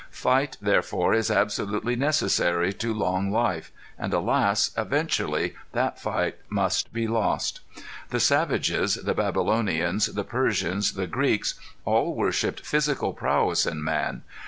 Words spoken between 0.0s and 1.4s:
Fight therefore is